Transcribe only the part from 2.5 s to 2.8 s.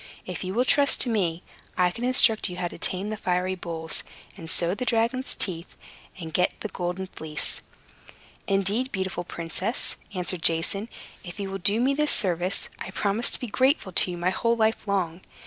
how to